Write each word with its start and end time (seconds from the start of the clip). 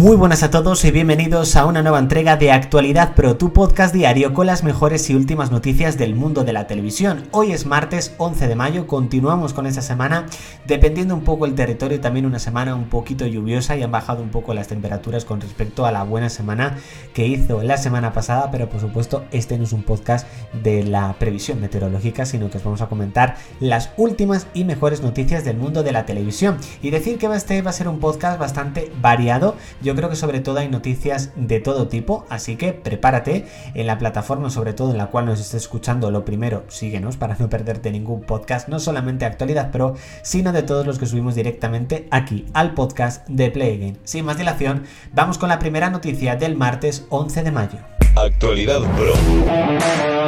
Muy 0.00 0.16
buenas 0.16 0.42
a 0.42 0.50
todos 0.50 0.82
y 0.86 0.90
bienvenidos 0.90 1.56
a 1.56 1.66
una 1.66 1.82
nueva 1.82 1.98
entrega 1.98 2.38
de 2.38 2.50
Actualidad 2.50 3.14
Pro, 3.14 3.36
tu 3.36 3.52
podcast 3.52 3.94
diario 3.94 4.32
con 4.32 4.46
las 4.46 4.64
mejores 4.64 5.10
y 5.10 5.14
últimas 5.14 5.50
noticias 5.50 5.98
del 5.98 6.14
mundo 6.14 6.42
de 6.42 6.54
la 6.54 6.66
televisión. 6.66 7.24
Hoy 7.32 7.52
es 7.52 7.66
martes 7.66 8.14
11 8.16 8.48
de 8.48 8.54
mayo, 8.56 8.86
continuamos 8.86 9.52
con 9.52 9.66
esta 9.66 9.82
semana, 9.82 10.24
dependiendo 10.66 11.14
un 11.14 11.20
poco 11.20 11.44
el 11.44 11.54
territorio, 11.54 12.00
también 12.00 12.24
una 12.24 12.38
semana 12.38 12.74
un 12.74 12.88
poquito 12.88 13.26
lluviosa 13.26 13.76
y 13.76 13.82
han 13.82 13.90
bajado 13.90 14.22
un 14.22 14.30
poco 14.30 14.54
las 14.54 14.68
temperaturas 14.68 15.26
con 15.26 15.42
respecto 15.42 15.84
a 15.84 15.92
la 15.92 16.02
buena 16.02 16.30
semana 16.30 16.78
que 17.12 17.26
hizo 17.26 17.62
la 17.62 17.76
semana 17.76 18.14
pasada, 18.14 18.50
pero 18.50 18.70
por 18.70 18.80
supuesto 18.80 19.24
este 19.32 19.58
no 19.58 19.64
es 19.64 19.74
un 19.74 19.82
podcast 19.82 20.26
de 20.62 20.82
la 20.82 21.12
previsión 21.18 21.60
meteorológica, 21.60 22.24
sino 22.24 22.48
que 22.48 22.56
os 22.56 22.64
vamos 22.64 22.80
a 22.80 22.88
comentar 22.88 23.36
las 23.60 23.90
últimas 23.98 24.46
y 24.54 24.64
mejores 24.64 25.02
noticias 25.02 25.44
del 25.44 25.58
mundo 25.58 25.82
de 25.82 25.92
la 25.92 26.06
televisión. 26.06 26.56
Y 26.80 26.88
decir 26.88 27.18
que 27.18 27.26
este 27.26 27.60
va 27.60 27.68
a 27.68 27.74
ser 27.74 27.86
un 27.86 28.00
podcast 28.00 28.40
bastante 28.40 28.90
variado. 29.02 29.56
Creo 29.94 30.08
que 30.08 30.16
sobre 30.16 30.40
todo 30.40 30.58
hay 30.58 30.68
noticias 30.68 31.30
de 31.36 31.60
todo 31.60 31.88
tipo, 31.88 32.26
así 32.28 32.56
que 32.56 32.72
prepárate 32.72 33.46
en 33.74 33.86
la 33.86 33.98
plataforma, 33.98 34.50
sobre 34.50 34.72
todo 34.72 34.90
en 34.90 34.98
la 34.98 35.06
cual 35.06 35.26
nos 35.26 35.40
estés 35.40 35.62
escuchando. 35.62 36.10
Lo 36.10 36.24
primero, 36.24 36.64
síguenos 36.68 37.16
para 37.16 37.36
no 37.38 37.48
perderte 37.48 37.90
ningún 37.90 38.22
podcast, 38.22 38.68
no 38.68 38.78
solamente 38.78 39.24
actualidad 39.24 39.70
pro, 39.70 39.94
sino 40.22 40.52
de 40.52 40.62
todos 40.62 40.86
los 40.86 40.98
que 40.98 41.06
subimos 41.06 41.34
directamente 41.34 42.08
aquí 42.10 42.46
al 42.52 42.74
podcast 42.74 43.26
de 43.28 43.50
Play 43.50 43.96
Sin 44.04 44.24
más 44.24 44.38
dilación, 44.38 44.84
vamos 45.12 45.38
con 45.38 45.48
la 45.48 45.58
primera 45.58 45.90
noticia 45.90 46.36
del 46.36 46.56
martes 46.56 47.06
11 47.10 47.42
de 47.42 47.50
mayo. 47.50 47.78
Actualidad 48.16 48.80
Pro. 48.96 50.19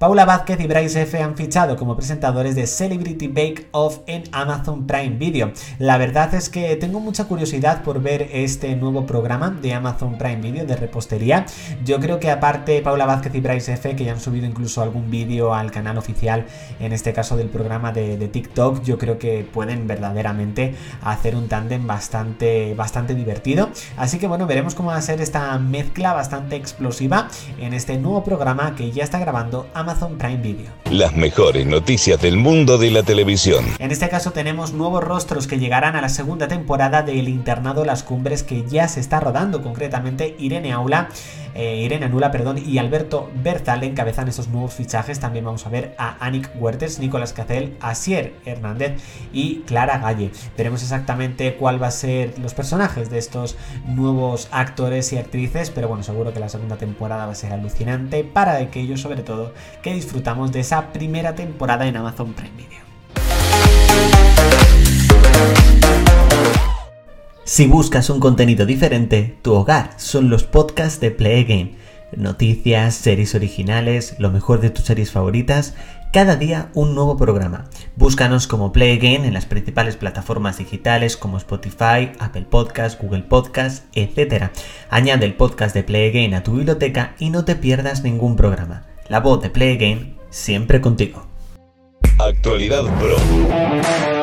Paula 0.00 0.24
Vázquez 0.24 0.58
y 0.60 0.66
Bryce 0.66 1.02
F 1.02 1.22
han 1.22 1.36
fichado 1.36 1.76
como 1.76 1.94
presentadores 1.94 2.54
de 2.54 2.66
Celebrity 2.66 3.28
Bake 3.28 3.68
Off 3.72 3.98
en 4.06 4.22
Amazon 4.32 4.86
Prime 4.86 5.18
Video. 5.18 5.52
La 5.78 5.98
verdad 5.98 6.32
es 6.32 6.48
que 6.48 6.74
tengo 6.76 7.00
mucha 7.00 7.24
curiosidad 7.24 7.82
por 7.82 8.00
ver 8.00 8.30
este 8.32 8.74
nuevo 8.76 9.04
programa 9.04 9.50
de 9.50 9.74
Amazon 9.74 10.16
Prime 10.16 10.40
Video 10.40 10.64
de 10.64 10.74
repostería. 10.74 11.44
Yo 11.84 12.00
creo 12.00 12.18
que 12.18 12.30
aparte 12.30 12.80
Paula 12.80 13.04
Vázquez 13.04 13.34
y 13.34 13.40
Bryce 13.42 13.74
F, 13.74 13.94
que 13.94 14.04
ya 14.06 14.12
han 14.12 14.20
subido 14.20 14.46
incluso 14.46 14.80
algún 14.80 15.10
vídeo 15.10 15.52
al 15.52 15.70
canal 15.70 15.98
oficial, 15.98 16.46
en 16.78 16.94
este 16.94 17.12
caso 17.12 17.36
del 17.36 17.50
programa 17.50 17.92
de, 17.92 18.16
TikTok, 18.26 18.82
yo 18.82 18.96
creo 18.96 19.18
que 19.18 19.46
pueden 19.52 19.86
verdaderamente 19.86 20.76
hacer 21.02 21.36
un 21.36 21.46
tándem 21.46 21.86
bastante, 21.86 22.72
bastante 22.72 23.14
divertido. 23.14 23.68
Así 23.98 24.18
que 24.18 24.26
bueno, 24.26 24.46
veremos 24.46 24.74
cómo 24.74 24.92
va 24.92 24.96
a 24.96 25.02
ser 25.02 25.20
esta 25.20 25.58
mezcla 25.58 26.14
bastante 26.14 26.56
explosiva 26.56 27.28
en 27.58 27.74
este 27.74 27.98
nuevo 27.98 28.24
programa 28.24 28.74
que 28.74 28.92
ya 28.92 29.04
está 29.04 29.18
grabando 29.18 29.66
Amazon 29.74 29.89
Amazon 29.90 30.18
Prime 30.18 30.36
Video. 30.36 30.70
Las 30.88 31.16
mejores 31.16 31.66
noticias 31.66 32.20
del 32.22 32.36
mundo 32.36 32.78
de 32.78 32.92
la 32.92 33.02
televisión. 33.02 33.64
En 33.80 33.90
este 33.90 34.08
caso 34.08 34.30
tenemos 34.30 34.72
nuevos 34.72 35.02
rostros 35.02 35.48
que 35.48 35.58
llegarán 35.58 35.96
a 35.96 36.00
la 36.00 36.08
segunda 36.08 36.46
temporada 36.46 37.02
del 37.02 37.28
internado 37.28 37.84
Las 37.84 38.04
Cumbres 38.04 38.44
que 38.44 38.64
ya 38.68 38.86
se 38.86 39.00
está 39.00 39.18
rodando, 39.18 39.62
concretamente 39.62 40.36
Irene 40.38 40.72
Aula, 40.72 41.08
eh, 41.54 41.76
Irene 41.76 42.06
Anula, 42.06 42.30
perdón, 42.30 42.58
y 42.64 42.78
Alberto 42.78 43.30
Berzal 43.42 43.82
encabezan 43.84 44.28
esos 44.28 44.48
nuevos 44.48 44.74
fichajes. 44.74 45.20
También 45.20 45.44
vamos 45.44 45.66
a 45.66 45.70
ver 45.70 45.94
a 45.98 46.24
Anik 46.24 46.50
Huertes, 46.54 46.98
Nicolás 46.98 47.32
Cacel, 47.32 47.76
Asier 47.80 48.34
Hernández 48.44 49.00
y 49.32 49.60
Clara 49.60 49.98
Galle. 49.98 50.30
Veremos 50.56 50.82
exactamente 50.82 51.54
cuál 51.54 51.82
va 51.82 51.88
a 51.88 51.92
ser 51.92 52.38
los 52.38 52.54
personajes 52.54 53.10
de 53.10 53.18
estos 53.18 53.56
nuevos 53.86 54.48
actores 54.52 55.12
y 55.12 55.18
actrices, 55.18 55.70
pero 55.70 55.88
bueno, 55.88 56.02
seguro 56.02 56.32
que 56.32 56.40
la 56.40 56.48
segunda 56.48 56.76
temporada 56.76 57.26
va 57.26 57.32
a 57.32 57.36
ser 57.36 57.52
alucinante 57.52 58.24
para 58.24 58.56
aquellos 58.56 59.00
sobre 59.00 59.22
todo 59.22 59.52
que 59.82 59.94
disfrutamos 59.94 60.52
de 60.52 60.60
esa 60.60 60.92
primera 60.92 61.34
temporada 61.34 61.86
en 61.86 61.96
Amazon 61.96 62.32
Prime 62.34 62.50
Video. 62.56 62.80
Si 67.50 67.66
buscas 67.66 68.10
un 68.10 68.20
contenido 68.20 68.64
diferente, 68.64 69.36
tu 69.42 69.54
hogar 69.54 69.94
son 69.96 70.30
los 70.30 70.44
podcasts 70.44 71.00
de 71.00 71.10
Play. 71.10 71.76
Noticias, 72.16 72.94
series 72.94 73.34
originales, 73.34 74.14
lo 74.20 74.30
mejor 74.30 74.60
de 74.60 74.70
tus 74.70 74.84
series 74.84 75.10
favoritas, 75.10 75.74
cada 76.12 76.36
día 76.36 76.70
un 76.74 76.94
nuevo 76.94 77.16
programa. 77.16 77.64
Búscanos 77.96 78.46
como 78.46 78.70
Play 78.70 79.00
en 79.02 79.34
las 79.34 79.46
principales 79.46 79.96
plataformas 79.96 80.58
digitales 80.58 81.16
como 81.16 81.38
Spotify, 81.38 82.12
Apple 82.20 82.46
Podcasts, 82.48 82.96
Google 83.02 83.24
Podcasts, 83.24 83.82
etc. 83.94 84.50
Añade 84.88 85.26
el 85.26 85.34
podcast 85.34 85.74
de 85.74 85.82
Play 85.82 86.32
a 86.32 86.44
tu 86.44 86.52
biblioteca 86.52 87.16
y 87.18 87.30
no 87.30 87.44
te 87.44 87.56
pierdas 87.56 88.04
ningún 88.04 88.36
programa. 88.36 88.84
La 89.08 89.18
voz 89.18 89.42
de 89.42 89.50
Play 89.50 90.16
siempre 90.30 90.80
contigo. 90.80 91.26
Actualidad 92.16 92.84
Pro. 93.00 94.19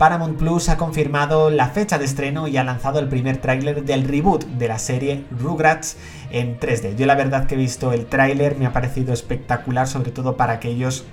Paramount 0.00 0.38
Plus 0.38 0.70
ha 0.70 0.78
confirmado 0.78 1.50
la 1.50 1.68
fecha 1.68 1.98
de 1.98 2.06
estreno 2.06 2.48
y 2.48 2.56
ha 2.56 2.64
lanzado 2.64 3.00
el 3.00 3.08
primer 3.10 3.36
tráiler 3.36 3.84
del 3.84 4.08
reboot 4.08 4.46
de 4.46 4.66
la 4.66 4.78
serie 4.78 5.26
Rugrats 5.30 5.98
en 6.30 6.58
3D. 6.58 6.96
Yo 6.96 7.04
la 7.04 7.16
verdad 7.16 7.46
que 7.46 7.54
he 7.54 7.58
visto 7.58 7.92
el 7.92 8.06
tráiler, 8.06 8.56
me 8.56 8.64
ha 8.64 8.72
parecido 8.72 9.12
espectacular, 9.12 9.86
sobre 9.86 10.10
todo 10.10 10.38
para 10.38 10.54
aquellos 10.54 11.04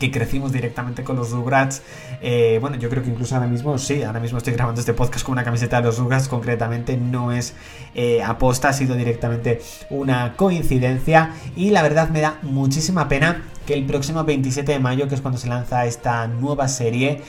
que 0.00 0.10
crecimos 0.10 0.50
directamente 0.50 1.04
con 1.04 1.14
los 1.14 1.30
Rugrats. 1.30 1.82
Eh, 2.20 2.58
bueno, 2.60 2.76
yo 2.76 2.90
creo 2.90 3.04
que 3.04 3.10
incluso 3.10 3.36
ahora 3.36 3.46
mismo, 3.46 3.78
sí, 3.78 4.02
ahora 4.02 4.18
mismo 4.18 4.38
estoy 4.38 4.54
grabando 4.54 4.80
este 4.80 4.92
podcast 4.92 5.24
con 5.24 5.34
una 5.34 5.44
camiseta 5.44 5.80
de 5.80 5.86
los 5.86 5.98
Rugrats, 5.98 6.26
concretamente 6.26 6.96
no 6.96 7.30
es 7.30 7.54
eh, 7.94 8.20
aposta, 8.20 8.70
ha 8.70 8.72
sido 8.72 8.96
directamente 8.96 9.62
una 9.90 10.34
coincidencia 10.34 11.30
y 11.54 11.70
la 11.70 11.82
verdad 11.82 12.08
me 12.08 12.20
da 12.20 12.38
muchísima 12.42 13.06
pena 13.08 13.44
que 13.66 13.74
el 13.74 13.84
próximo 13.84 14.24
27 14.24 14.72
de 14.72 14.78
mayo, 14.78 15.08
que 15.08 15.16
es 15.16 15.20
cuando 15.20 15.38
se 15.38 15.48
lanza 15.48 15.86
esta 15.86 16.26
nueva 16.28 16.68
serie, 16.68 17.22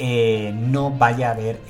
eh, 0.00 0.52
no 0.54 0.90
vaya 0.90 1.28
a 1.28 1.32
haber 1.32 1.60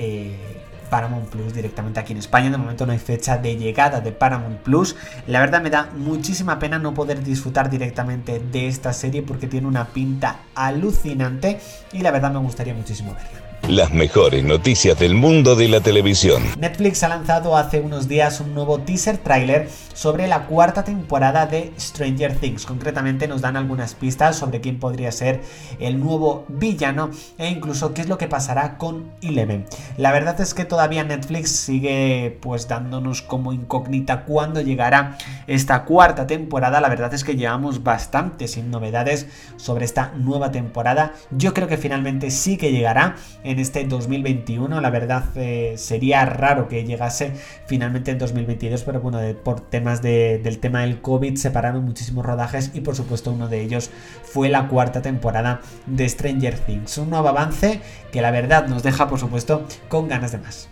Paramount 0.91 1.29
Plus 1.29 1.55
directamente 1.55 2.01
aquí 2.01 2.13
en 2.13 2.19
España. 2.19 2.51
De 2.51 2.59
momento 2.59 2.85
no 2.85 2.93
hay 2.93 2.99
fecha 2.99 3.39
de 3.39 3.57
llegada 3.57 4.01
de 4.01 4.13
Paramount 4.13 4.59
Plus. 4.59 4.97
La 5.27 5.41
verdad 5.41 5.63
me 5.63 5.71
da 5.71 5.89
muchísima 5.97 6.59
pena 6.59 6.79
no 6.79 6.93
poder 6.93 7.23
disfrutar 7.23 7.71
directamente 7.71 8.41
de 8.41 8.67
esta 8.67 8.93
serie 8.93 9.23
porque 9.23 9.47
tiene 9.47 9.67
una 9.67 9.87
pinta 9.87 10.41
alucinante 10.55 11.61
y 11.93 12.01
la 12.01 12.11
verdad 12.11 12.33
me 12.33 12.41
gustaría 12.41 12.75
muchísimo 12.75 13.15
verla. 13.15 13.50
Las 13.71 13.93
mejores 13.93 14.43
noticias 14.43 14.99
del 14.99 15.15
mundo 15.15 15.55
de 15.55 15.69
la 15.69 15.81
televisión. 15.81 16.43
Netflix 16.59 17.05
ha 17.05 17.09
lanzado 17.09 17.57
hace 17.57 17.81
unos 17.81 18.09
días 18.09 18.41
un 18.41 18.53
nuevo 18.53 18.81
teaser 18.81 19.19
trailer 19.19 19.69
sobre 19.95 20.27
la 20.27 20.47
cuarta 20.47 20.83
temporada 20.83 21.47
de 21.47 21.73
Stranger 21.79 22.35
Things. 22.35 22.67
Concretamente 22.67 23.29
nos 23.29 23.43
dan 23.43 23.57
algunas 23.57 23.95
pistas 23.95 24.35
sobre 24.35 24.61
quién 24.61 24.81
podría 24.81 25.13
ser 25.13 25.43
el 25.79 26.01
nuevo 26.01 26.47
villano 26.49 27.11
e 27.39 27.49
incluso 27.49 27.95
qué 27.95 28.01
es 28.01 28.09
lo 28.09 28.19
que 28.19 28.27
pasará 28.27 28.77
con 28.77 29.13
Eleven. 29.23 29.67
La 29.97 30.11
verdad 30.11 30.41
es 30.41 30.53
que 30.53 30.65
todavía 30.65 31.05
Netflix 31.05 31.51
sigue 31.51 32.39
pues 32.41 32.67
dándonos 32.67 33.23
como 33.23 33.53
incógnita 33.53 34.25
cuándo 34.25 34.63
llegará 34.63 35.17
esta 35.47 35.85
cuarta 35.85 36.27
temporada. 36.27 36.81
La 36.81 36.89
verdad 36.89 37.15
es 37.15 37.23
que 37.23 37.37
llevamos 37.37 37.85
bastante 37.85 38.49
sin 38.49 38.73
novedades 38.73 39.29
sobre 39.59 39.85
esta 39.85 40.11
nueva 40.17 40.51
temporada. 40.51 41.13
Yo 41.31 41.55
creo 41.55 41.69
que 41.69 41.77
finalmente 41.77 42.33
sí 42.33 42.57
que 42.57 42.73
llegará 42.73 43.15
en 43.45 43.60
este 43.61 43.85
2021. 43.85 44.81
La 44.81 44.91
verdad 44.91 45.25
eh, 45.37 45.75
sería 45.77 46.25
raro 46.25 46.69
que 46.69 46.85
llegase 46.85 47.33
finalmente 47.67 48.11
en 48.11 48.19
2022, 48.19 48.83
pero 48.83 49.01
bueno, 49.01 49.21
por 49.43 49.61
temas 49.61 50.03
del 50.03 50.59
tema 50.59 50.81
del 50.81 51.01
COVID 51.01 51.37
separaron 51.37 51.85
muchísimos 51.85 52.25
rodajes 52.25 52.71
y 52.75 52.81
por 52.81 52.97
supuesto 52.97 53.33
uno 53.33 53.49
de 53.49 53.61
ellos 53.61 53.91
fue 54.23 54.49
la 54.49 54.69
cuarta 54.69 55.03
temporada 55.03 55.61
de 55.87 56.09
Stranger 56.09 56.59
Things. 56.59 56.99
Un 56.99 57.11
nuevo 57.11 57.29
avance 57.29 57.81
que 58.13 58.23
la 58.23 58.31
verdad 58.31 58.67
nos 58.69 58.83
deja 58.83 59.09
por 59.09 59.19
supuesto 59.19 59.67
con 59.89 60.09
ganas 60.09 60.33
de 60.33 60.39
más. 60.39 60.69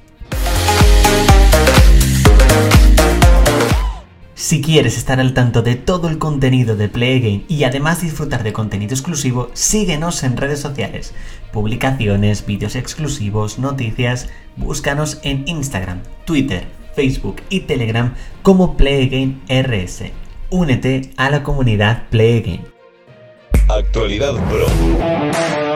Quieres 4.69 4.99
estar 4.99 5.19
al 5.19 5.33
tanto 5.33 5.63
de 5.63 5.77
todo 5.77 6.11
el 6.11 6.19
contenido 6.19 6.77
de 6.77 6.91
Play 6.91 7.21
Game 7.21 7.45
y 7.49 7.65
además 7.65 8.03
disfrutar 8.03 8.43
de 8.43 8.53
contenido 8.53 8.93
exclusivo, 8.93 9.49
síguenos 9.55 10.23
en 10.25 10.37
redes 10.37 10.61
sociales, 10.61 11.15
publicaciones, 11.55 12.45
vídeos 12.45 12.77
exclusivos, 12.77 13.59
noticias, 13.59 14.29
búscanos 14.57 15.21
en 15.23 15.49
Instagram, 15.49 16.03
Twitter, 16.27 16.67
Facebook 16.95 17.37
y 17.49 17.61
Telegram 17.61 18.13
como 18.43 18.77
Play 18.77 19.09
Game 19.09 19.39
RS. 19.49 20.13
Únete 20.51 21.13
a 21.17 21.31
la 21.31 21.43
comunidad 21.43 22.03
Play 22.11 22.43
Game. 22.43 22.65
Actualidad 23.71 24.35
Pro. 24.51 25.68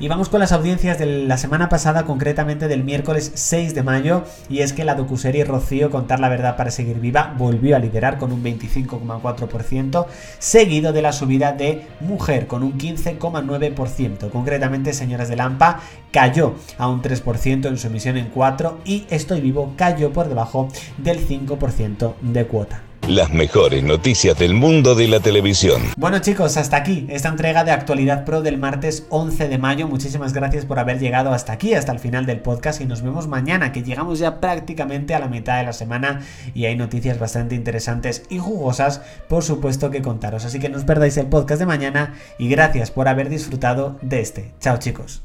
Y 0.00 0.06
vamos 0.06 0.28
con 0.28 0.38
las 0.38 0.52
audiencias 0.52 0.96
de 1.00 1.06
la 1.06 1.36
semana 1.38 1.68
pasada, 1.68 2.04
concretamente 2.04 2.68
del 2.68 2.84
miércoles 2.84 3.32
6 3.34 3.74
de 3.74 3.82
mayo, 3.82 4.22
y 4.48 4.60
es 4.60 4.72
que 4.72 4.84
la 4.84 4.94
docuserie 4.94 5.44
Rocío, 5.44 5.90
Contar 5.90 6.20
la 6.20 6.28
Verdad 6.28 6.56
para 6.56 6.70
Seguir 6.70 7.00
Viva, 7.00 7.34
volvió 7.36 7.74
a 7.74 7.80
liderar 7.80 8.16
con 8.16 8.30
un 8.30 8.44
25,4%, 8.44 10.06
seguido 10.38 10.92
de 10.92 11.02
la 11.02 11.12
subida 11.12 11.50
de 11.50 11.84
Mujer 11.98 12.46
con 12.46 12.62
un 12.62 12.78
15,9%. 12.78 14.30
Concretamente, 14.30 14.92
Señoras 14.92 15.28
de 15.28 15.36
Lampa 15.36 15.80
cayó 16.12 16.54
a 16.78 16.86
un 16.86 17.02
3% 17.02 17.66
en 17.66 17.76
su 17.76 17.88
emisión 17.88 18.16
en 18.16 18.28
4 18.28 18.78
y 18.84 19.04
Estoy 19.10 19.40
Vivo 19.40 19.72
cayó 19.76 20.12
por 20.12 20.28
debajo 20.28 20.68
del 20.98 21.26
5% 21.26 22.14
de 22.20 22.46
cuota 22.46 22.87
las 23.08 23.30
mejores 23.30 23.82
noticias 23.82 24.38
del 24.38 24.54
mundo 24.54 24.94
de 24.94 25.08
la 25.08 25.20
televisión. 25.20 25.82
Bueno 25.96 26.18
chicos, 26.18 26.56
hasta 26.56 26.76
aquí 26.76 27.06
esta 27.08 27.28
entrega 27.28 27.64
de 27.64 27.70
Actualidad 27.70 28.24
Pro 28.24 28.42
del 28.42 28.58
martes 28.58 29.06
11 29.08 29.48
de 29.48 29.58
mayo. 29.58 29.88
Muchísimas 29.88 30.32
gracias 30.32 30.64
por 30.64 30.78
haber 30.78 30.98
llegado 30.98 31.32
hasta 31.32 31.52
aquí, 31.52 31.74
hasta 31.74 31.92
el 31.92 31.98
final 31.98 32.26
del 32.26 32.40
podcast 32.40 32.80
y 32.80 32.84
nos 32.84 33.02
vemos 33.02 33.26
mañana, 33.26 33.72
que 33.72 33.82
llegamos 33.82 34.18
ya 34.18 34.40
prácticamente 34.40 35.14
a 35.14 35.18
la 35.18 35.28
mitad 35.28 35.58
de 35.58 35.64
la 35.64 35.72
semana 35.72 36.20
y 36.54 36.66
hay 36.66 36.76
noticias 36.76 37.18
bastante 37.18 37.54
interesantes 37.54 38.24
y 38.28 38.38
jugosas, 38.38 39.00
por 39.28 39.42
supuesto 39.42 39.90
que 39.90 40.02
contaros. 40.02 40.44
Así 40.44 40.58
que 40.58 40.68
no 40.68 40.78
os 40.78 40.84
perdáis 40.84 41.16
el 41.16 41.26
podcast 41.26 41.60
de 41.60 41.66
mañana 41.66 42.14
y 42.38 42.48
gracias 42.48 42.90
por 42.90 43.08
haber 43.08 43.28
disfrutado 43.28 43.98
de 44.02 44.20
este. 44.20 44.52
Chao 44.60 44.78
chicos. 44.78 45.22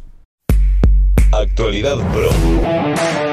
Actualidad 1.32 1.98
Pro. 2.12 3.33